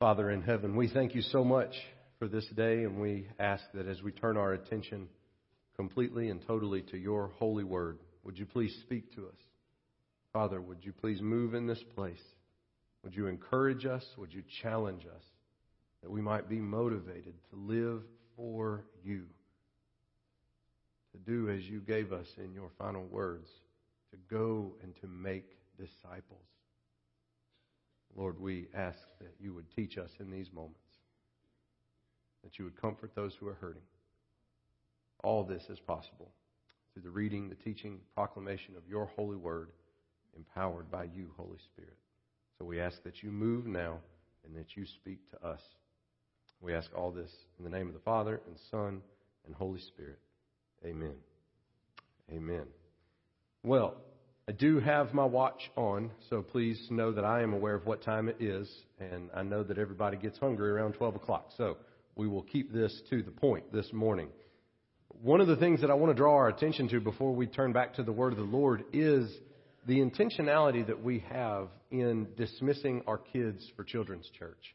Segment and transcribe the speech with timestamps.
[0.00, 1.74] Father in heaven, we thank you so much
[2.18, 5.06] for this day, and we ask that as we turn our attention
[5.76, 9.36] completely and totally to your holy word, would you please speak to us?
[10.32, 12.22] Father, would you please move in this place?
[13.04, 14.02] Would you encourage us?
[14.16, 15.22] Would you challenge us
[16.02, 18.00] that we might be motivated to live
[18.36, 19.26] for you,
[21.12, 23.50] to do as you gave us in your final words,
[24.12, 26.40] to go and to make disciples?
[28.16, 30.78] Lord, we ask that you would teach us in these moments,
[32.42, 33.82] that you would comfort those who are hurting.
[35.22, 36.30] All this is possible
[36.92, 39.70] through the reading, the teaching, the proclamation of your holy word,
[40.36, 41.96] empowered by you, Holy Spirit.
[42.58, 43.98] So we ask that you move now
[44.44, 45.60] and that you speak to us.
[46.60, 49.00] We ask all this in the name of the Father and Son
[49.46, 50.18] and Holy Spirit.
[50.84, 51.14] Amen.
[52.32, 52.66] Amen.
[53.62, 53.96] Well,
[54.50, 58.02] I do have my watch on, so please know that I am aware of what
[58.02, 58.68] time it is,
[58.98, 61.50] and I know that everybody gets hungry around 12 o'clock.
[61.56, 61.76] So
[62.16, 64.26] we will keep this to the point this morning.
[65.22, 67.72] One of the things that I want to draw our attention to before we turn
[67.72, 69.32] back to the Word of the Lord is
[69.86, 74.74] the intentionality that we have in dismissing our kids for children's church.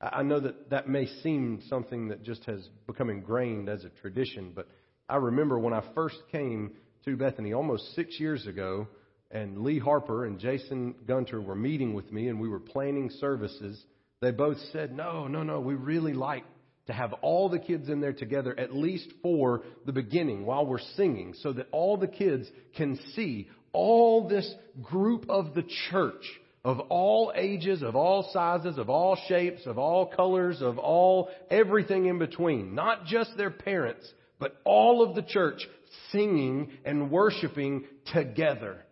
[0.00, 4.52] I know that that may seem something that just has become ingrained as a tradition,
[4.54, 4.66] but
[5.10, 6.70] I remember when I first came
[7.04, 8.88] to Bethany almost six years ago,
[9.30, 13.82] and Lee Harper and Jason Gunter were meeting with me and we were planning services,
[14.20, 16.44] they both said, No, no, no, we really like
[16.86, 20.78] to have all the kids in there together, at least for the beginning while we're
[20.96, 26.24] singing, so that all the kids can see all this group of the church
[26.64, 32.06] of all ages, of all sizes, of all shapes, of all colors, of all everything
[32.06, 32.74] in between.
[32.74, 34.06] Not just their parents,
[34.38, 35.66] but all of the church
[36.10, 38.84] singing and worshiping together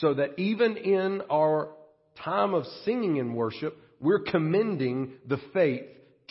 [0.00, 1.68] so that even in our
[2.22, 5.86] time of singing and worship, we're commending the faith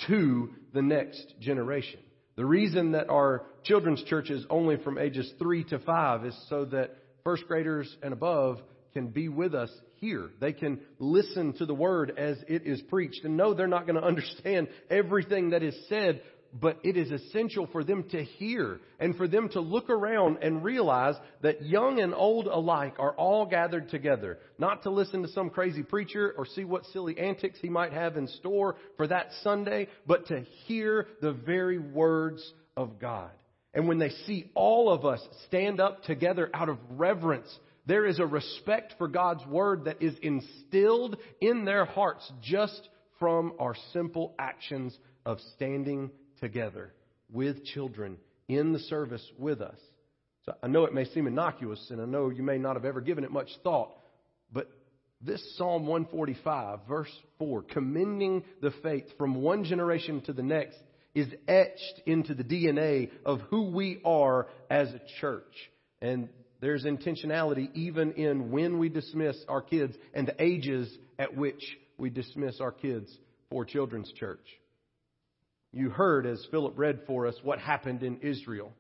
[0.08, 2.00] to the next generation.
[2.36, 6.66] The reason that our children's church is only from ages three to five is so
[6.66, 8.60] that first graders and above
[8.94, 10.30] can be with us here.
[10.40, 13.24] They can listen to the word as it is preached.
[13.24, 16.22] And no, they're not going to understand everything that is said,
[16.60, 20.64] but it is essential for them to hear and for them to look around and
[20.64, 25.50] realize that young and old alike are all gathered together, not to listen to some
[25.50, 29.88] crazy preacher or see what silly antics he might have in store for that Sunday,
[30.06, 33.32] but to hear the very words of God.
[33.74, 37.52] And when they see all of us stand up together out of reverence,
[37.88, 43.54] there is a respect for God's word that is instilled in their hearts just from
[43.60, 46.12] our simple actions of standing
[46.44, 46.92] together
[47.32, 48.18] with children
[48.50, 49.80] in the service with us.
[50.46, 53.00] So I know it may seem innocuous, and I know you may not have ever
[53.00, 53.94] given it much thought,
[54.52, 54.70] but
[55.22, 60.78] this Psalm 145, verse 4, commending the faith from one generation to the next,
[61.16, 65.72] is etched into the DNA of who we are as a church.
[66.02, 66.28] And
[66.60, 71.64] there's intentionality even in when we dismiss our kids and the ages at which
[71.98, 73.10] we dismiss our kids
[73.50, 74.46] for children's church.
[75.74, 78.72] You heard as Philip read for us what happened in Israel.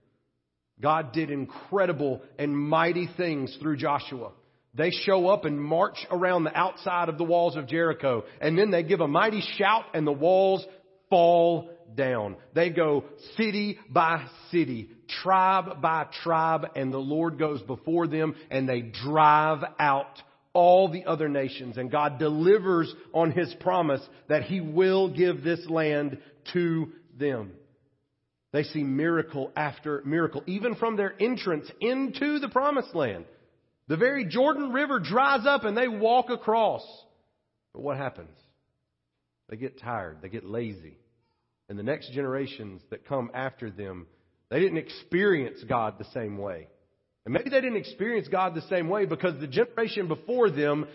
[0.80, 4.32] God did incredible and mighty things through Joshua.
[4.76, 8.72] They show up and march around the outside of the walls of Jericho, and then
[8.72, 10.66] they give a mighty shout, and the walls
[11.10, 12.36] fall down.
[12.54, 13.06] They go
[13.38, 14.90] city by city,
[15.22, 20.22] tribe by tribe, and the Lord goes before them, and they drive out
[20.54, 21.78] all the other nations.
[21.78, 26.20] And God delivers on His promise that He will give this land
[26.54, 27.52] to them.
[28.52, 33.26] They see miracle after miracle, even from their entrance into the promised land.
[33.88, 36.84] The very Jordan River dries up and they walk across.
[37.74, 38.38] But what happens?
[39.50, 40.98] They get tired, they get lazy.
[41.68, 44.08] And the next generations that come after them,
[44.50, 46.68] they didn't experience God the same way.
[47.26, 50.88] And maybe they didn't experience God the same way because the generation before them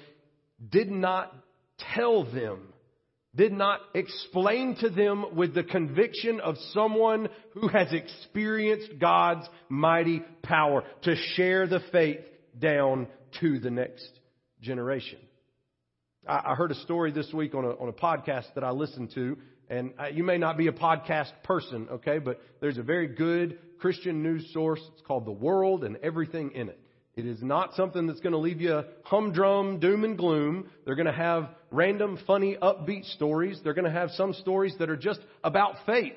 [0.71, 1.35] did not
[1.95, 2.73] tell them
[3.35, 10.23] did not explain to them with the conviction of someone who has experienced God's mighty
[10.43, 12.21] power to share the faith
[12.59, 13.07] down
[13.41, 14.11] to the next
[14.61, 15.19] generation.
[16.27, 19.39] I, heard a story this week on a, on a podcast that I listened to,
[19.71, 23.59] and uh, you may not be a podcast person, okay, but there's a very good
[23.79, 24.81] Christian news source.
[24.93, 26.81] It's called The World and Everything in It.
[27.17, 30.71] It is not something that's going to leave you humdrum, doom and gloom.
[30.85, 33.61] They're going to have random, funny, upbeat stories.
[33.65, 36.13] They're going to have some stories that are just about faith.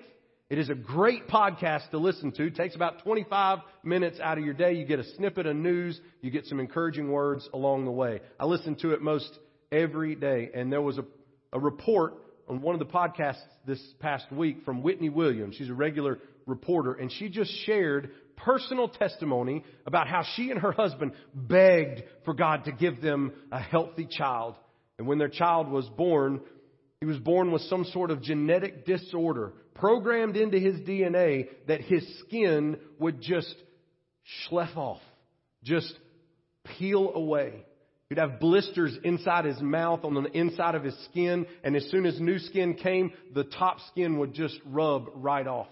[0.51, 2.47] It is a great podcast to listen to.
[2.47, 4.73] It takes about 25 minutes out of your day.
[4.73, 5.99] You get a snippet of news.
[6.21, 8.19] You get some encouraging words along the way.
[8.39, 9.39] I listen to it most
[9.71, 10.51] every day.
[10.53, 11.05] And there was a,
[11.51, 12.13] a report
[12.51, 15.55] on one of the podcasts this past week from Whitney Williams.
[15.55, 20.73] She's a regular reporter, and she just shared personal testimony about how she and her
[20.73, 24.55] husband begged for God to give them a healthy child.
[24.99, 26.41] And when their child was born,
[26.99, 32.05] he was born with some sort of genetic disorder programmed into his DNA that his
[32.19, 33.55] skin would just
[34.49, 35.01] slough off,
[35.63, 35.93] just
[36.77, 37.63] peel away.
[38.11, 42.05] He'd have blisters inside his mouth, on the inside of his skin, and as soon
[42.05, 45.67] as new skin came, the top skin would just rub right off.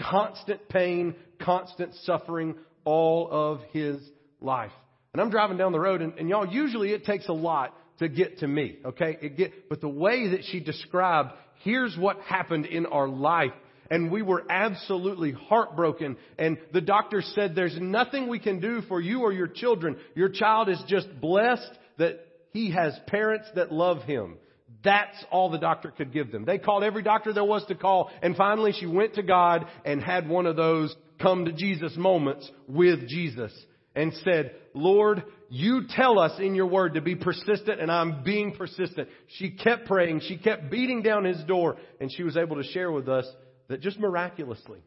[0.00, 3.96] Constant pain, constant suffering all of his
[4.40, 4.72] life.
[5.12, 8.08] And I'm driving down the road, and, and y'all, usually it takes a lot to
[8.08, 9.16] get to me, okay?
[9.22, 11.30] It get, but the way that she described,
[11.62, 13.52] here's what happened in our life.
[13.88, 16.16] And we were absolutely heartbroken.
[16.40, 19.96] And the doctor said, there's nothing we can do for you or your children.
[20.16, 22.20] Your child is just blessed that
[22.50, 24.36] he has parents that love him.
[24.82, 26.44] That's all the doctor could give them.
[26.44, 30.02] They called every doctor there was to call, and finally she went to God and
[30.02, 33.52] had one of those come to Jesus moments with Jesus
[33.94, 38.52] and said, Lord, you tell us in your word to be persistent and I'm being
[38.52, 39.08] persistent.
[39.38, 40.20] She kept praying.
[40.26, 43.26] She kept beating down his door and she was able to share with us
[43.68, 44.80] that just miraculously,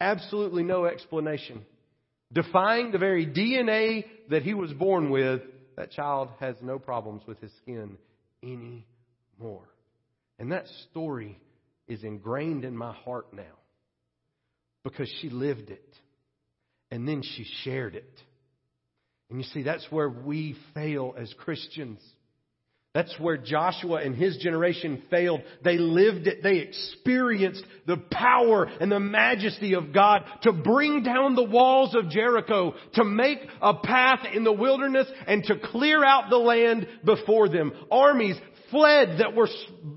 [0.00, 1.64] absolutely no explanation,
[2.32, 5.42] defying the very DNA that he was born with,
[5.76, 7.96] that child has no problems with his skin
[8.42, 9.68] anymore.
[10.38, 11.38] And that story
[11.86, 13.42] is ingrained in my heart now
[14.84, 15.94] because she lived it
[16.90, 18.20] and then she shared it.
[19.30, 22.00] And you see, that's where we fail as Christians.
[22.94, 25.40] That's where Joshua and his generation failed.
[25.64, 26.42] They lived it.
[26.42, 32.10] They experienced the power and the majesty of God to bring down the walls of
[32.10, 37.48] Jericho, to make a path in the wilderness and to clear out the land before
[37.48, 37.72] them.
[37.90, 38.36] Armies
[38.70, 39.48] fled that were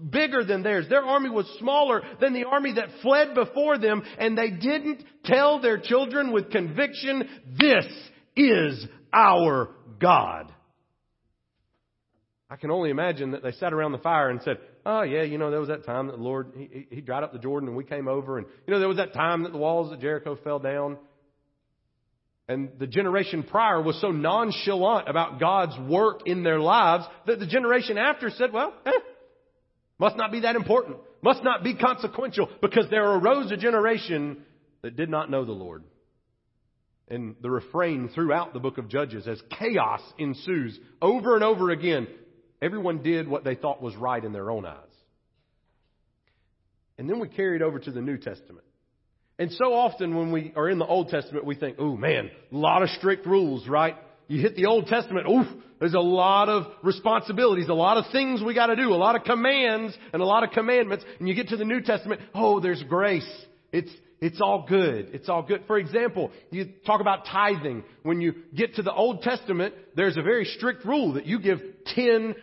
[0.09, 0.85] bigger than theirs.
[0.87, 5.59] Their army was smaller than the army that fled before them and they didn't tell
[5.59, 7.27] their children with conviction,
[7.59, 7.87] this
[8.37, 10.54] is our God.
[12.49, 15.37] I can only imagine that they sat around the fire and said, Oh, yeah, you
[15.37, 17.77] know, there was that time that the Lord, he, he dried up the Jordan and
[17.77, 18.37] we came over.
[18.37, 20.97] And, you know, there was that time that the walls of Jericho fell down.
[22.47, 27.47] And the generation prior was so nonchalant about God's work in their lives that the
[27.47, 28.91] generation after said, Well, eh,
[29.97, 30.97] must not be that important.
[31.23, 34.43] Must not be consequential because there arose a generation
[34.83, 35.83] that did not know the Lord.
[37.07, 42.07] And the refrain throughout the book of Judges as chaos ensues over and over again.
[42.65, 44.75] Everyone did what they thought was right in their own eyes.
[46.97, 48.65] And then we carry it over to the New Testament.
[49.37, 52.57] And so often when we are in the Old Testament, we think, oh man, a
[52.57, 53.95] lot of strict rules, right?
[54.27, 55.45] You hit the Old Testament, oof,
[55.79, 59.25] there's a lot of responsibilities, a lot of things we gotta do, a lot of
[59.25, 61.05] commands and a lot of commandments.
[61.19, 63.29] And you get to the New Testament, oh, there's grace.
[63.71, 63.91] It's,
[64.21, 65.09] it's all good.
[65.13, 65.63] It's all good.
[65.67, 67.83] For example, you talk about tithing.
[68.03, 71.59] When you get to the Old Testament, there's a very strict rule that you give
[71.95, 72.35] 10%.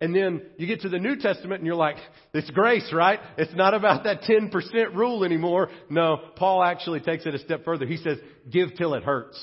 [0.00, 1.96] And then you get to the New Testament and you're like,
[2.32, 3.20] it's grace, right?
[3.38, 5.70] It's not about that 10% rule anymore.
[5.88, 7.86] No, Paul actually takes it a step further.
[7.86, 8.18] He says,
[8.50, 9.38] give till it hurts.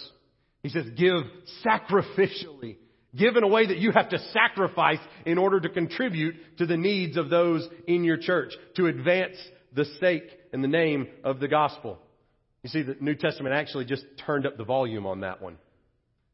[0.62, 1.24] He says, give
[1.66, 2.78] sacrificially.
[3.16, 6.78] Give in a way that you have to sacrifice in order to contribute to the
[6.78, 9.36] needs of those in your church, to advance
[9.74, 12.00] the sake and the name of the gospel.
[12.64, 15.58] You see, the New Testament actually just turned up the volume on that one.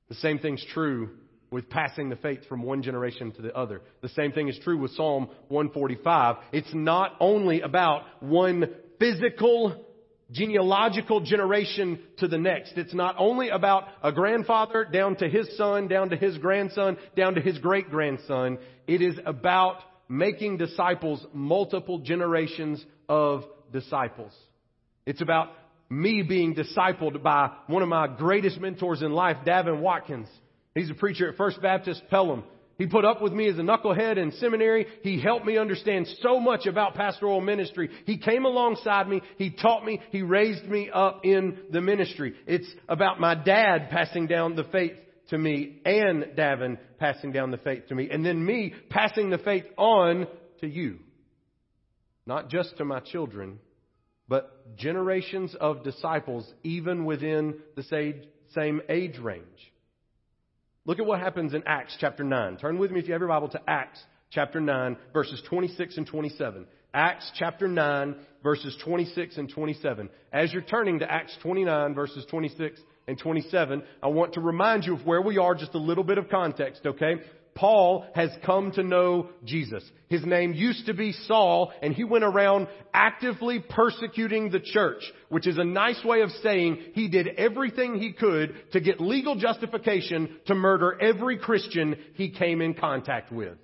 [0.09, 1.11] The same thing's true
[1.49, 3.81] with passing the faith from one generation to the other.
[4.01, 6.35] The same thing is true with Psalm 145.
[6.51, 9.85] It's not only about one physical
[10.31, 12.73] genealogical generation to the next.
[12.75, 17.35] It's not only about a grandfather down to his son, down to his grandson, down
[17.35, 18.57] to his great grandson.
[18.87, 19.77] It is about
[20.09, 24.33] making disciples multiple generations of disciples.
[25.05, 25.49] It's about
[25.89, 30.27] me being discipled by one of my greatest mentors in life, Davin Watkins.
[30.75, 32.43] He's a preacher at First Baptist Pelham.
[32.77, 34.85] He put up with me as a knucklehead in seminary.
[35.01, 37.89] He helped me understand so much about pastoral ministry.
[38.05, 39.21] He came alongside me.
[39.37, 39.99] He taught me.
[40.11, 42.35] He raised me up in the ministry.
[42.45, 44.93] It's about my dad passing down the faith
[45.29, 49.37] to me and Davin passing down the faith to me and then me passing the
[49.37, 50.27] faith on
[50.61, 50.99] to you.
[52.25, 53.59] Not just to my children,
[54.27, 57.83] but generations of disciples even within the
[58.53, 59.73] same age range.
[60.85, 62.57] Look at what happens in Acts chapter 9.
[62.57, 63.99] Turn with me if you have your Bible to Acts
[64.31, 66.65] chapter 9 verses 26 and 27.
[66.93, 70.09] Acts chapter 9 verses 26 and 27.
[70.31, 74.95] As you're turning to Acts 29 verses 26 and 27, I want to remind you
[74.95, 77.15] of where we are, just a little bit of context, okay?
[77.55, 79.83] Paul has come to know Jesus.
[80.09, 85.47] His name used to be Saul, and he went around actively persecuting the church, which
[85.47, 90.37] is a nice way of saying he did everything he could to get legal justification
[90.45, 93.57] to murder every Christian he came in contact with.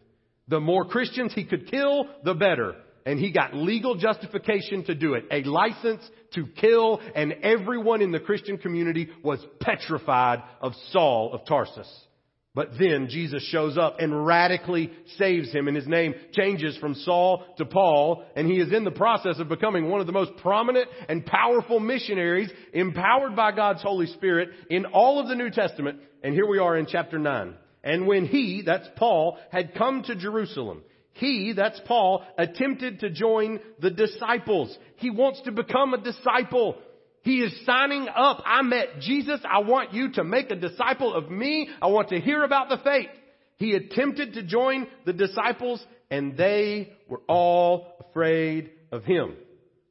[0.48, 2.76] The more Christians he could kill, the better.
[3.06, 5.26] And he got legal justification to do it.
[5.30, 6.02] A license
[6.34, 11.88] to kill, and everyone in the Christian community was petrified of Saul of Tarsus.
[12.56, 17.44] But then Jesus shows up and radically saves him and his name changes from Saul
[17.58, 20.88] to Paul and he is in the process of becoming one of the most prominent
[21.10, 26.00] and powerful missionaries empowered by God's Holy Spirit in all of the New Testament.
[26.22, 27.56] And here we are in chapter 9.
[27.84, 33.60] And when he, that's Paul, had come to Jerusalem, he, that's Paul, attempted to join
[33.80, 34.76] the disciples.
[34.98, 36.78] He wants to become a disciple.
[37.22, 38.42] He is signing up.
[38.46, 39.40] I met Jesus.
[39.50, 41.70] I want you to make a disciple of me.
[41.82, 43.10] I want to hear about the faith.
[43.58, 49.36] He attempted to join the disciples and they were all afraid of him.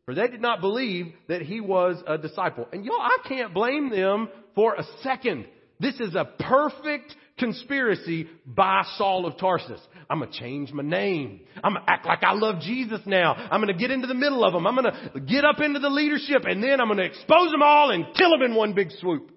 [0.05, 2.67] For they did not believe that he was a disciple.
[2.73, 5.47] And y'all, I can't blame them for a second.
[5.79, 9.81] This is a perfect conspiracy by Saul of Tarsus.
[10.09, 11.41] I'm going to change my name.
[11.63, 13.35] I'm going to act like I love Jesus now.
[13.35, 14.67] I'm going to get into the middle of them.
[14.67, 17.63] I'm going to get up into the leadership and then I'm going to expose them
[17.63, 19.31] all and kill them in one big swoop.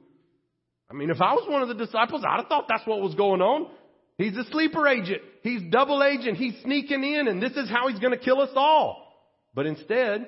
[0.90, 3.16] I mean, if I was one of the disciples, I'd have thought that's what was
[3.16, 3.68] going on.
[4.18, 5.22] He's a sleeper agent.
[5.42, 6.38] He's double agent.
[6.38, 9.02] He's sneaking in and this is how he's going to kill us all.
[9.54, 10.28] But instead,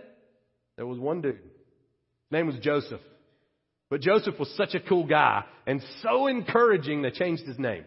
[0.77, 1.35] there was one dude.
[1.35, 3.01] His name was Joseph.
[3.89, 7.85] But Joseph was such a cool guy and so encouraging they changed his name.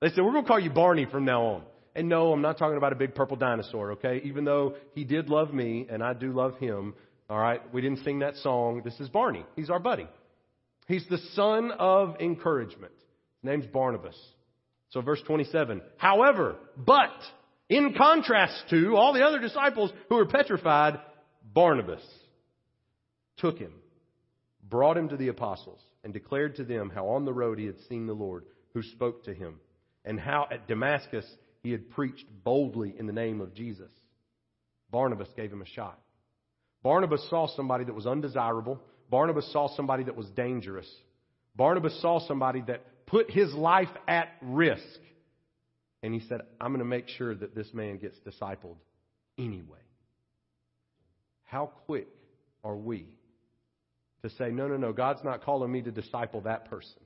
[0.00, 1.62] They said, we're going to call you Barney from now on.
[1.94, 4.22] And no, I'm not talking about a big purple dinosaur, okay?
[4.24, 6.94] Even though he did love me and I do love him,
[7.28, 7.60] all right?
[7.72, 8.80] We didn't sing that song.
[8.82, 9.44] This is Barney.
[9.56, 10.08] He's our buddy.
[10.88, 12.94] He's the son of encouragement.
[13.42, 14.16] His name's Barnabas.
[14.90, 15.82] So verse 27.
[15.98, 17.10] However, but
[17.68, 20.98] in contrast to all the other disciples who were petrified,
[21.54, 22.02] Barnabas
[23.36, 23.72] took him
[24.72, 27.78] brought him to the apostles and declared to them how on the road he had
[27.90, 29.60] seen the Lord who spoke to him
[30.02, 31.26] and how at Damascus
[31.62, 33.90] he had preached boldly in the name of Jesus.
[34.90, 36.00] Barnabas gave him a shot.
[36.82, 38.80] Barnabas saw somebody that was undesirable.
[39.10, 40.90] Barnabas saw somebody that was dangerous.
[41.54, 44.82] Barnabas saw somebody that put his life at risk.
[46.02, 48.76] And he said, I'm going to make sure that this man gets discipled
[49.38, 49.84] anyway.
[51.42, 52.08] How quick
[52.64, 53.06] are we
[54.22, 57.00] to say, no, no, no, God's not calling me to disciple that person.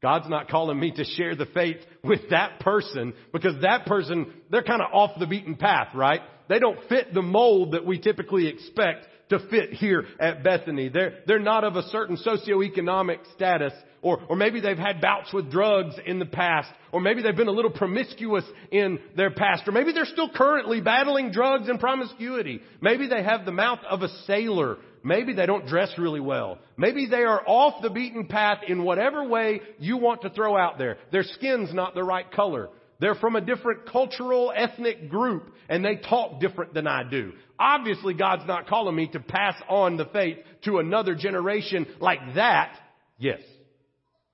[0.00, 4.64] God's not calling me to share the faith with that person because that person, they're
[4.64, 6.20] kind of off the beaten path, right?
[6.48, 10.88] They don't fit the mold that we typically expect to fit here at Bethany.
[10.88, 13.72] They're, they're not of a certain socioeconomic status
[14.02, 17.48] or, or maybe they've had bouts with drugs in the past, or maybe they've been
[17.48, 22.60] a little promiscuous in their past, or maybe they're still currently battling drugs and promiscuity.
[22.80, 26.58] Maybe they have the mouth of a sailor Maybe they don't dress really well.
[26.76, 30.78] Maybe they are off the beaten path in whatever way you want to throw out
[30.78, 30.98] there.
[31.10, 32.68] Their skin's not the right color.
[33.00, 37.32] They're from a different cultural, ethnic group, and they talk different than I do.
[37.58, 42.78] Obviously, God's not calling me to pass on the faith to another generation like that.
[43.18, 43.40] Yes.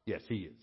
[0.09, 0.57] Yes, He is.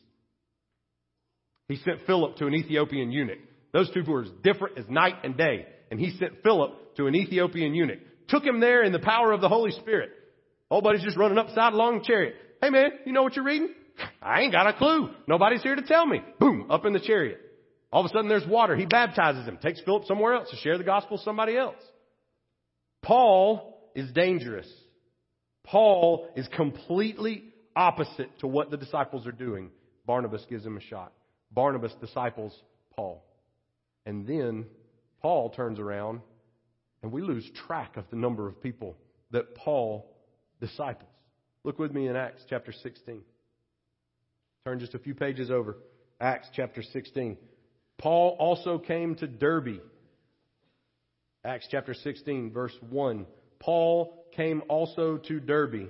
[1.68, 3.40] He sent Philip to an Ethiopian eunuch.
[3.74, 5.66] Those two were as different as night and day.
[5.90, 9.42] And he sent Philip to an Ethiopian eunuch took him there in the power of
[9.42, 10.12] the Holy Spirit.
[10.70, 12.36] Old buddy's just running upside along the chariot.
[12.62, 13.70] Hey man, you know what you're reading?
[14.22, 15.10] I ain't got a clue.
[15.28, 16.22] Nobody's here to tell me.
[16.40, 17.40] Boom, up in the chariot.
[17.92, 18.76] All of a sudden there's water.
[18.76, 21.82] He baptizes him, takes Philip somewhere else to share the gospel with somebody else.
[23.04, 24.68] Paul is dangerous.
[25.64, 27.44] Paul is completely
[27.76, 29.70] opposite to what the disciples are doing.
[30.06, 31.12] Barnabas gives him a shot.
[31.52, 32.54] Barnabas disciples
[32.96, 33.24] Paul.
[34.06, 34.66] And then
[35.22, 36.22] Paul turns around
[37.02, 38.98] and we lose track of the number of people
[39.32, 40.12] that Paul
[40.60, 41.10] disciples.
[41.64, 43.22] Look with me in Acts chapter 16.
[44.66, 45.78] Turn just a few pages over.
[46.20, 47.38] Acts chapter 16.
[47.98, 49.82] Paul also came to Derbe.
[51.44, 53.26] Acts chapter 16, verse 1.
[53.60, 55.90] Paul came also to Derbe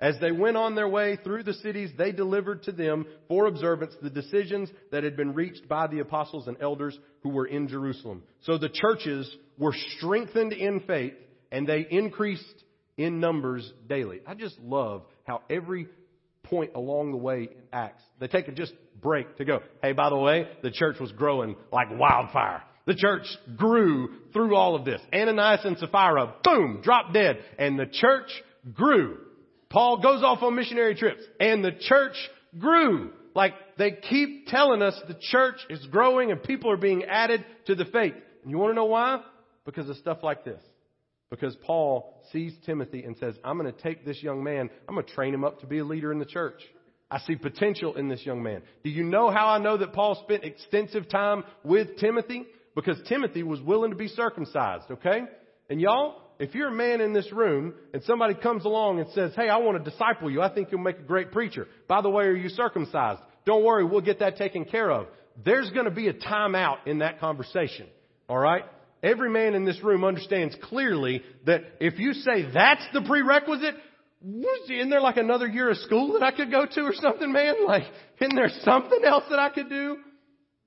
[0.00, 3.94] As they went on their way through the cities, they delivered to them for observance
[4.00, 8.22] the decisions that had been reached by the apostles and elders who were in Jerusalem.
[8.42, 9.28] So the churches
[9.58, 11.14] were strengthened in faith
[11.50, 12.44] and they increased
[12.96, 14.20] in numbers daily.
[14.24, 15.88] I just love how every
[16.44, 20.10] point along the way in Acts, they take a just break to go, hey, by
[20.10, 22.62] the way, the church was growing like wildfire.
[22.86, 23.26] The church
[23.56, 25.00] grew through all of this.
[25.12, 27.38] Ananias and Sapphira, boom, dropped dead.
[27.58, 28.30] And the church
[28.72, 29.18] grew.
[29.70, 32.16] Paul goes off on missionary trips and the church
[32.58, 33.12] grew.
[33.34, 37.74] Like they keep telling us the church is growing and people are being added to
[37.74, 38.14] the faith.
[38.42, 39.22] And you want to know why?
[39.64, 40.60] Because of stuff like this.
[41.30, 45.06] Because Paul sees Timothy and says, I'm going to take this young man, I'm going
[45.06, 46.60] to train him up to be a leader in the church.
[47.10, 48.62] I see potential in this young man.
[48.82, 52.46] Do you know how I know that Paul spent extensive time with Timothy?
[52.74, 55.22] Because Timothy was willing to be circumcised, okay?
[55.70, 59.32] And y'all, if you're a man in this room and somebody comes along and says,
[59.34, 60.40] Hey, I want to disciple you.
[60.40, 61.66] I think you'll make a great preacher.
[61.88, 63.20] By the way, are you circumcised?
[63.44, 65.06] Don't worry, we'll get that taken care of.
[65.44, 67.86] There's going to be a timeout in that conversation.
[68.28, 68.64] All right?
[69.02, 73.74] Every man in this room understands clearly that if you say that's the prerequisite,
[74.68, 77.54] isn't there like another year of school that I could go to or something, man?
[77.66, 77.84] Like,
[78.20, 79.98] isn't there something else that I could do?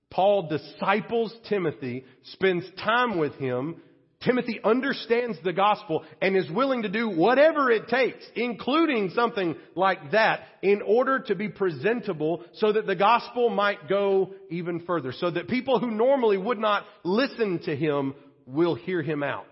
[0.10, 3.78] Paul disciples Timothy, spends time with him.
[4.24, 10.12] Timothy understands the gospel and is willing to do whatever it takes, including something like
[10.12, 15.12] that, in order to be presentable so that the gospel might go even further.
[15.12, 18.14] So that people who normally would not listen to him
[18.46, 19.48] will hear him out.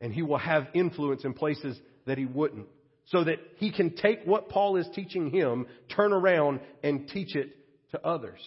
[0.00, 2.66] And he will have influence in places that he wouldn't
[3.06, 7.50] so that he can take what Paul is teaching him, turn around, and teach it
[7.90, 8.40] to others.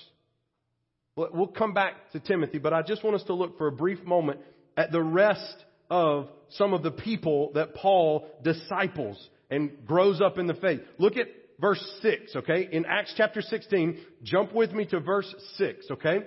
[1.15, 4.03] We'll come back to Timothy, but I just want us to look for a brief
[4.03, 4.41] moment
[4.77, 5.55] at the rest
[5.89, 9.17] of some of the people that Paul disciples
[9.49, 10.81] and grows up in the faith.
[10.97, 11.27] Look at
[11.59, 12.67] verse 6, okay?
[12.71, 16.19] In Acts chapter 16, jump with me to verse 6, okay?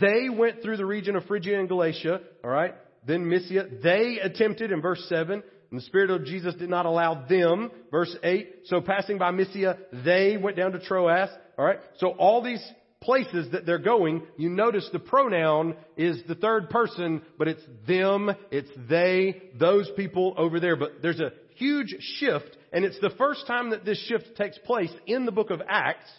[0.00, 2.74] They went through the region of Phrygia and Galatia, alright?
[3.06, 3.66] Then Mysia.
[3.82, 7.70] They attempted in verse 7 and the Spirit of Jesus did not allow them.
[7.90, 8.60] Verse 8.
[8.66, 11.28] So passing by Mysia, they went down to Troas.
[11.58, 11.80] Alright?
[11.98, 12.64] So all these
[13.00, 18.30] places that they're going, you notice the pronoun is the third person, but it's them,
[18.50, 20.76] it's they, those people over there.
[20.76, 24.92] But there's a huge shift, and it's the first time that this shift takes place
[25.06, 26.10] in the book of Acts.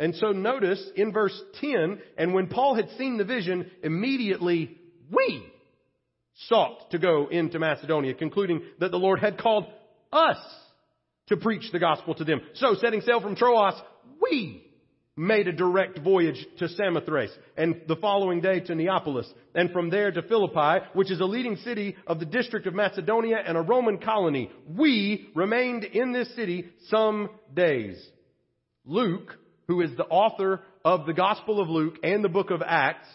[0.00, 4.76] And so notice in verse 10, and when Paul had seen the vision, immediately
[5.10, 5.44] we
[6.46, 9.66] sought to go into Macedonia, concluding that the Lord had called
[10.12, 10.38] us
[11.28, 12.40] to preach the gospel to them.
[12.54, 13.74] So, setting sail from Troas,
[14.22, 14.67] we
[15.18, 20.12] made a direct voyage to Samothrace, and the following day to Neapolis, and from there
[20.12, 23.98] to Philippi, which is a leading city of the district of Macedonia and a Roman
[23.98, 24.50] colony.
[24.68, 28.02] We remained in this city some days.
[28.84, 33.08] Luke, who is the author of the Gospel of Luke and the book of Acts,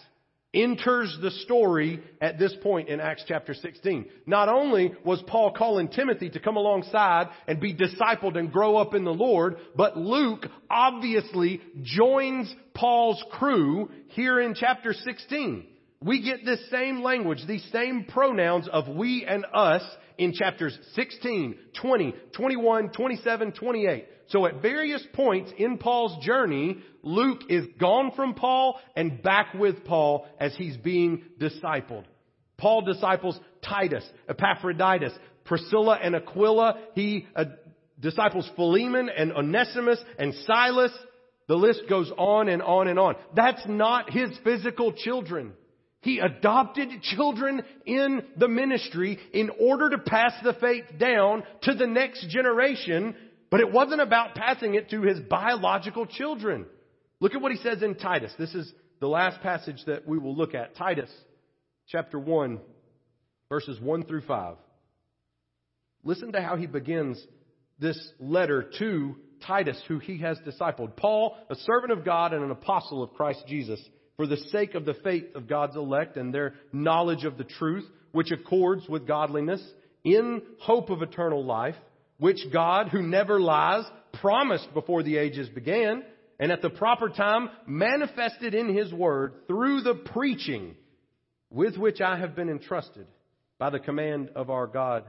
[0.54, 4.06] enters the story at this point in Acts chapter 16.
[4.26, 8.94] Not only was Paul calling Timothy to come alongside and be discipled and grow up
[8.94, 15.68] in the Lord, but Luke obviously joins Paul's crew here in chapter 16.
[16.04, 19.84] We get this same language, these same pronouns of we and us
[20.18, 24.06] in chapters 16, 20, 21, 27, 28.
[24.28, 29.86] So at various points in Paul's journey, Luke is gone from Paul and back with
[29.86, 32.04] Paul as he's being discipled.
[32.58, 35.14] Paul disciples Titus, Epaphroditus,
[35.46, 36.80] Priscilla and Aquila.
[36.96, 37.46] He uh,
[38.00, 40.92] disciples Philemon and Onesimus and Silas.
[41.48, 43.16] The list goes on and on and on.
[43.36, 45.54] That's not his physical children.
[46.04, 51.88] He adopted children in the ministry in order to pass the faith down to the
[51.88, 53.16] next generation
[53.54, 56.66] but it wasn't about passing it to his biological children.
[57.20, 58.34] Look at what he says in Titus.
[58.36, 60.76] This is the last passage that we will look at.
[60.76, 61.12] Titus
[61.88, 62.60] chapter 1,
[63.50, 64.56] verses 1 through 5.
[66.04, 67.24] Listen to how he begins
[67.78, 70.96] this letter to Titus, who he has discipled.
[70.96, 73.80] Paul, a servant of God and an apostle of Christ Jesus,
[74.18, 77.86] for the sake of the faith of God's elect and their knowledge of the truth,
[78.12, 79.62] which accords with godliness,
[80.04, 81.76] in hope of eternal life
[82.24, 83.84] which God, who never lies,
[84.22, 86.04] promised before the ages began,
[86.40, 90.76] and at the proper time manifested in His Word through the preaching
[91.50, 93.08] with which I have been entrusted
[93.60, 95.04] by the command of our God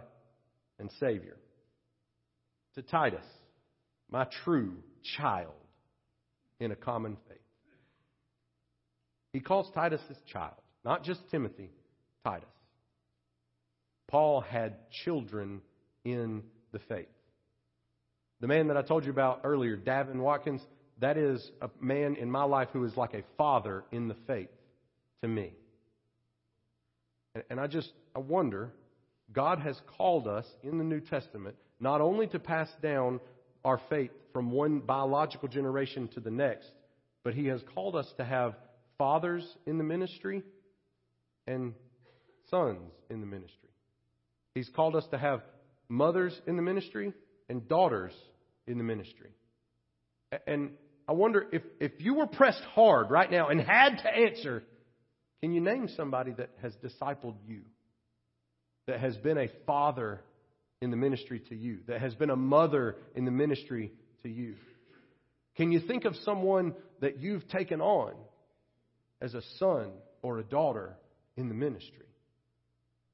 [0.79, 1.37] and Savior.
[2.75, 3.25] To Titus,
[4.11, 4.75] my true
[5.17, 5.55] child
[6.59, 7.39] in a common faith.
[9.35, 11.69] He calls Titus his child, not just Timothy,
[12.25, 12.49] Titus.
[14.07, 15.61] Paul had children
[16.05, 17.09] in the faith.
[18.41, 20.63] The man that I told you about earlier, Davin Watkins,
[21.01, 24.51] that is a man in my life who is like a father in the faith
[25.23, 25.53] to me.
[27.51, 28.71] And, I just, I wonder
[29.33, 33.19] God has called us in the New Testament not only to pass down
[33.65, 36.71] our faith from one biological generation to the next,
[37.25, 38.55] but He has called us to have
[38.99, 40.43] fathers in the ministry
[41.47, 41.75] and
[42.51, 43.71] sons in the ministry.
[44.55, 45.43] He's called us to have
[45.89, 47.13] mothers in the ministry
[47.49, 48.13] and daughters
[48.67, 49.31] in the ministry.
[50.47, 50.71] And
[51.07, 54.63] I wonder if, if you were pressed hard right now and had to answer,
[55.41, 57.63] can you name somebody that has discipled you?
[58.87, 60.21] That has been a father
[60.81, 61.81] in the ministry to you?
[61.89, 64.55] That has been a mother in the ministry to you?
[65.57, 68.15] Can you think of someone that you've taken on
[69.21, 70.97] as a son or a daughter
[71.37, 72.05] in the ministry?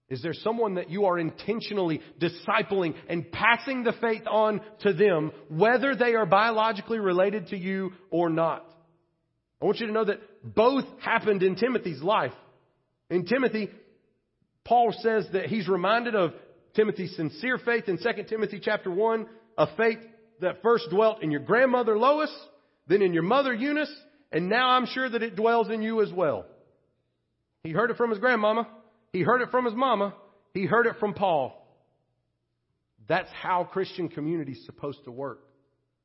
[0.08, 5.30] Is there someone that you are intentionally discipling and passing the faith on to them,
[5.48, 8.66] whether they are biologically related to you or not?
[9.62, 12.32] I want you to know that both happened in Timothy's life.
[13.08, 13.70] In Timothy,
[14.64, 16.32] Paul says that he's reminded of
[16.74, 19.26] Timothy's sincere faith in 2 Timothy chapter 1,
[19.58, 19.98] a faith
[20.40, 22.34] that first dwelt in your grandmother Lois,
[22.88, 23.94] then in your mother Eunice,
[24.32, 26.46] and now I'm sure that it dwells in you as well.
[27.62, 28.68] He heard it from his grandmama.
[29.12, 30.14] He heard it from his mama.
[30.54, 31.56] He heard it from Paul.
[33.08, 35.40] That's how Christian community is supposed to work.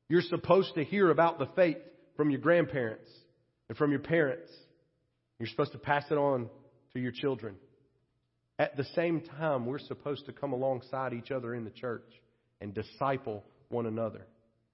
[0.08, 1.78] You're supposed to hear about the faith
[2.16, 3.08] from your grandparents
[3.68, 4.50] and from your parents.
[5.38, 6.48] You're supposed to pass it on
[6.92, 7.56] to your children.
[8.58, 12.08] At the same time, we're supposed to come alongside each other in the church
[12.60, 14.26] and disciple one another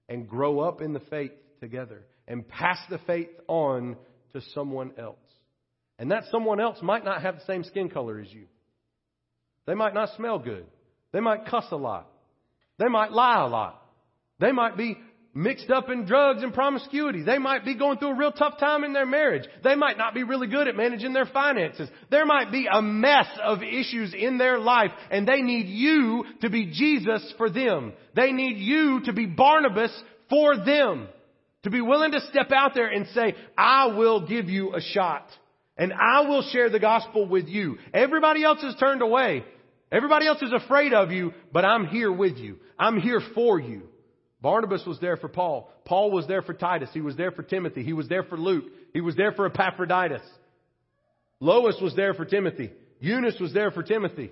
[0.07, 3.95] and grow up in the faith together and pass the faith on
[4.33, 5.17] to someone else.
[5.99, 8.45] And that someone else might not have the same skin color as you.
[9.65, 10.65] They might not smell good.
[11.11, 12.09] They might cuss a lot.
[12.79, 13.81] They might lie a lot.
[14.39, 14.97] They might be
[15.35, 17.23] mixed up in drugs and promiscuity.
[17.23, 19.47] They might be going through a real tough time in their marriage.
[19.63, 21.89] They might not be really good at managing their finances.
[22.11, 26.49] There might be a mess of issues in their life and they need you to
[26.49, 27.93] be Jesus for them.
[28.15, 29.91] They need you to be Barnabas
[30.29, 31.07] for them.
[31.63, 35.27] To be willing to step out there and say, I will give you a shot
[35.77, 37.77] and I will share the gospel with you.
[37.93, 39.43] Everybody else is turned away.
[39.91, 42.57] Everybody else is afraid of you, but I'm here with you.
[42.77, 43.83] I'm here for you.
[44.41, 45.71] Barnabas was there for Paul.
[45.85, 46.89] Paul was there for Titus.
[46.93, 47.83] He was there for Timothy.
[47.83, 48.65] He was there for Luke.
[48.93, 50.21] He was there for Epaphroditus.
[51.39, 52.71] Lois was there for Timothy.
[52.99, 54.31] Eunice was there for Timothy.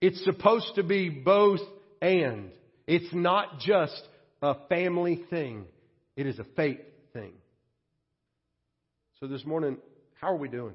[0.00, 1.60] It's supposed to be both
[2.02, 2.50] and.
[2.86, 4.00] It's not just
[4.42, 5.64] a family thing.
[6.16, 6.80] It is a faith
[7.12, 7.32] thing.
[9.20, 9.78] So this morning,
[10.20, 10.74] how are we doing?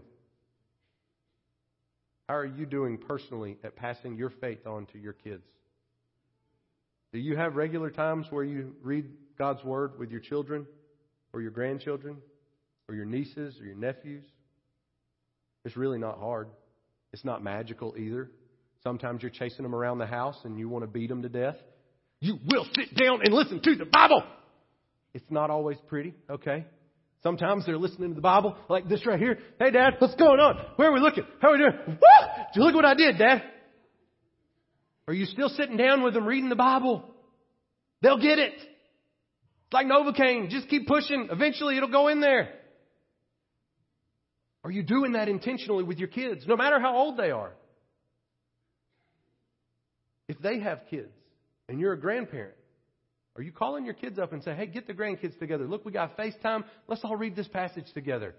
[2.30, 5.43] How are you doing personally at passing your faith on to your kids?
[7.12, 9.06] Do you have regular times where you read
[9.38, 10.65] God's Word with your children
[11.34, 12.17] or your grandchildren
[12.88, 14.23] or your nieces or your nephews?
[15.65, 16.47] It's really not hard.
[17.12, 18.32] It's not magical either.
[18.84, 21.58] Sometimes you're chasing them around the house and you want to beat them to death.
[22.21, 24.23] You will sit down and listen to the Bible.
[25.13, 26.65] It's not always pretty, okay?
[27.24, 29.38] Sometimes they're listening to the Bible like this right here.
[29.60, 30.65] Hey, Dad, what's going on?
[30.78, 31.26] Where are we looking?
[31.39, 31.74] How are we doing?
[31.88, 31.95] Woo!
[31.95, 33.43] Did you look what I did, Dad?
[35.08, 37.04] Are you still sitting down with them reading the Bible?
[38.02, 38.54] They'll get it.
[38.54, 40.50] It's like Novocaine.
[40.50, 41.28] Just keep pushing.
[41.32, 42.50] Eventually it'll go in there.
[44.63, 47.52] Are you doing that intentionally with your kids, no matter how old they are?
[50.28, 51.12] If they have kids
[51.67, 52.56] and you're a grandparent,
[53.36, 55.67] are you calling your kids up and say, hey, get the grandkids together?
[55.67, 56.63] Look, we got FaceTime.
[56.88, 58.36] Let's all read this passage together.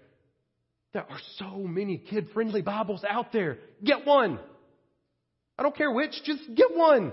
[0.93, 3.57] There are so many kid friendly Bibles out there.
[3.83, 4.39] Get one.
[5.57, 7.11] I don't care which, just get one.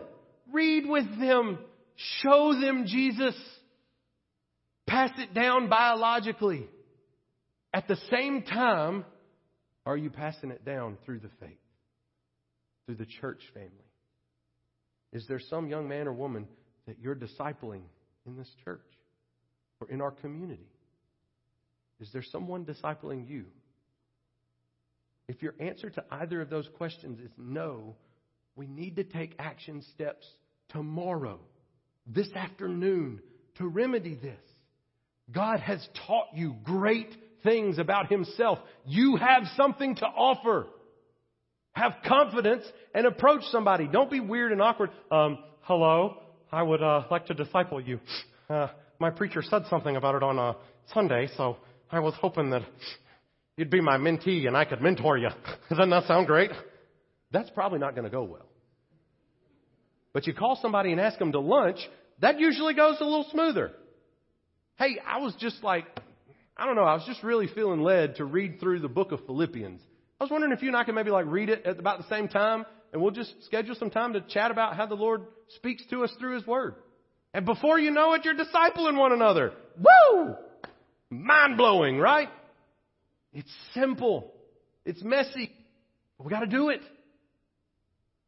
[0.52, 1.58] Read with them.
[2.22, 3.34] Show them Jesus.
[4.86, 6.68] Pass it down biologically.
[7.72, 9.04] At the same time,
[9.86, 11.58] are you passing it down through the faith,
[12.84, 13.70] through the church family?
[15.12, 16.46] Is there some young man or woman
[16.90, 17.82] that you're discipling
[18.26, 18.82] in this church
[19.80, 20.66] or in our community?
[22.00, 23.44] Is there someone discipling you?
[25.28, 27.94] If your answer to either of those questions is no,
[28.56, 30.26] we need to take action steps
[30.70, 31.38] tomorrow,
[32.08, 33.20] this afternoon,
[33.58, 34.40] to remedy this.
[35.30, 38.58] God has taught you great things about Himself.
[38.84, 40.66] You have something to offer.
[41.74, 43.86] Have confidence and approach somebody.
[43.86, 44.90] Don't be weird and awkward.
[45.12, 46.16] Um, hello,
[46.52, 48.00] I would uh, like to disciple you.
[48.48, 50.56] Uh, my preacher said something about it on a
[50.92, 51.58] Sunday, so
[51.90, 52.62] I was hoping that
[53.56, 55.28] you'd be my mentee and I could mentor you.
[55.70, 56.50] Doesn't that sound great?
[57.30, 58.46] That's probably not going to go well.
[60.12, 61.78] But you call somebody and ask them to lunch,
[62.20, 63.70] that usually goes a little smoother.
[64.76, 65.84] Hey, I was just like,
[66.56, 69.24] I don't know, I was just really feeling led to read through the book of
[69.24, 69.80] Philippians.
[70.20, 72.08] I was wondering if you and I could maybe like read it at about the
[72.08, 72.66] same time.
[72.92, 75.22] And we'll just schedule some time to chat about how the Lord
[75.56, 76.74] speaks to us through His Word.
[77.32, 79.52] And before you know it, you're discipling one another.
[79.78, 80.34] Woo!
[81.10, 82.28] Mind blowing, right?
[83.32, 84.32] It's simple.
[84.84, 85.50] It's messy.
[86.18, 86.80] But we gotta do it.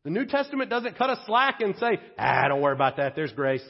[0.04, 3.14] The New Testament doesn't cut us slack and say, ah, don't worry about that.
[3.14, 3.64] There's grace.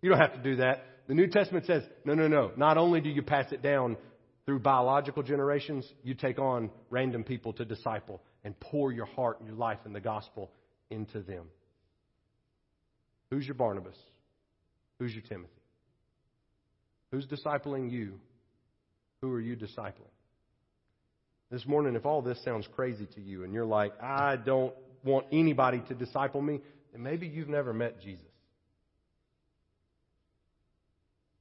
[0.00, 0.84] You don't have to do that.
[1.06, 2.52] The New Testament says, no, no, no.
[2.56, 3.96] Not only do you pass it down
[4.46, 9.48] through biological generations, you take on random people to disciple and pour your heart and
[9.48, 10.50] your life and the gospel
[10.90, 11.46] into them.
[13.30, 13.96] Who's your Barnabas?
[14.98, 15.50] Who's your Timothy?
[17.10, 18.20] Who's discipling you?
[19.20, 20.12] Who are you discipling?
[21.50, 25.26] This morning, if all this sounds crazy to you and you're like, I don't want
[25.32, 26.60] anybody to disciple me,
[26.92, 28.26] then maybe you've never met Jesus.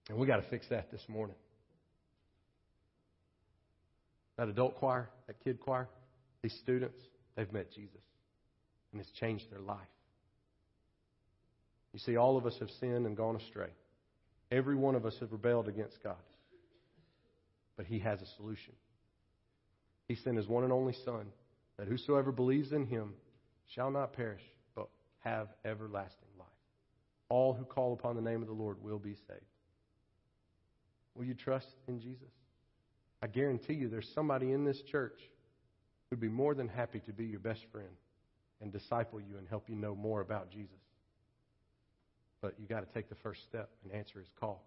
[0.09, 1.35] And we got to fix that this morning.
[4.37, 5.87] That adult choir, that kid choir,
[6.43, 6.99] these students,
[7.35, 8.01] they've met Jesus.
[8.91, 9.79] And it's changed their life.
[11.93, 13.69] You see, all of us have sinned and gone astray.
[14.51, 16.15] Every one of us have rebelled against God.
[17.77, 18.73] But He has a solution.
[20.07, 21.25] He sent His one and only Son,
[21.77, 23.13] that whosoever believes in Him
[23.73, 24.43] shall not perish,
[24.75, 24.89] but
[25.23, 26.47] have everlasting life.
[27.29, 29.41] All who call upon the name of the Lord will be saved.
[31.15, 32.29] Will you trust in Jesus?
[33.21, 35.19] I guarantee you there's somebody in this church
[36.13, 37.89] who'd be more than happy to be your best friend
[38.61, 40.69] and disciple you and help you know more about Jesus.
[42.39, 44.63] But you got to take the first step and answer his call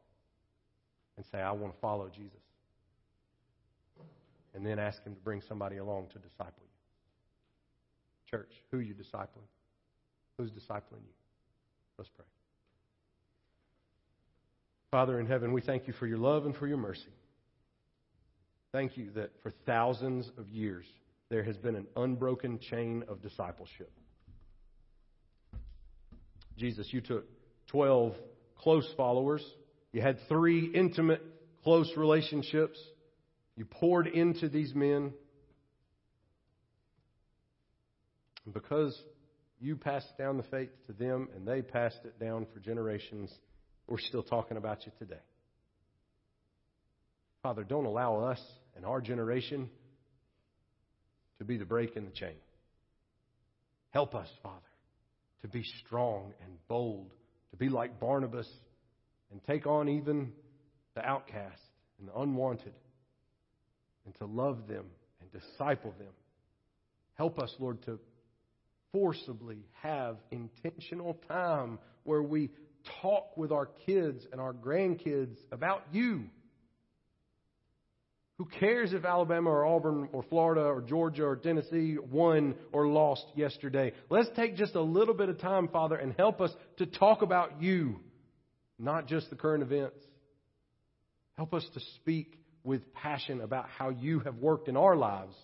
[1.16, 2.40] and say, I want to follow Jesus.
[4.56, 8.38] And then ask him to bring somebody along to disciple you.
[8.38, 9.46] Church, who are you discipling?
[10.38, 11.14] Who's discipling you?
[11.96, 12.26] Let's pray.
[14.90, 17.12] Father in heaven, we thank you for your love and for your mercy.
[18.72, 20.87] Thank you that for thousands of years
[21.28, 23.90] there has been an unbroken chain of discipleship.
[26.56, 27.26] Jesus, you took
[27.68, 28.14] 12
[28.58, 29.44] close followers,
[29.92, 31.22] you had three intimate,
[31.62, 32.78] close relationships.
[33.56, 35.12] You poured into these men.
[38.44, 38.94] And because
[39.58, 43.32] you passed down the faith to them and they passed it down for generations,
[43.86, 45.22] we're still talking about you today.
[47.42, 48.40] Father, don't allow us
[48.76, 49.70] and our generation
[51.38, 52.37] to be the break in the chain.
[53.90, 54.61] Help us, Father,
[55.42, 57.12] to be strong and bold,
[57.51, 58.49] to be like Barnabas
[59.31, 60.33] and take on even
[60.94, 61.61] the outcast
[61.99, 62.75] and the unwanted,
[64.05, 64.85] and to love them
[65.20, 66.12] and disciple them.
[67.14, 67.99] Help us, Lord, to
[68.92, 72.51] forcibly have intentional time where we
[73.03, 76.25] talk with our kids and our grandkids about you.
[78.38, 83.25] Who cares if Alabama or Auburn or Florida or Georgia or Tennessee won or lost
[83.35, 83.92] yesterday?
[84.11, 87.62] Let's take just a little bit of time, Father, and help us to talk about
[87.62, 88.01] you,
[88.79, 89.96] not just the current events.
[91.37, 95.35] Help us to speak with passion about how you have worked in our lives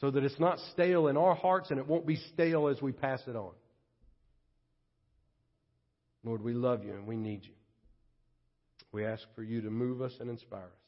[0.00, 2.92] so that it's not stale in our hearts and it won't be stale as we
[2.92, 3.52] pass it on.
[6.24, 7.54] Lord, we love you and we need you.
[8.90, 10.81] We ask for you to move us and inspire us.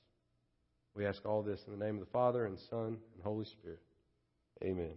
[0.94, 3.80] We ask all this in the name of the Father and Son and Holy Spirit.
[4.62, 4.92] Amen.